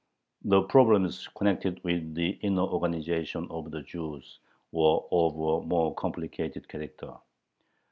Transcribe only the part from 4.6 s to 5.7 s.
were of a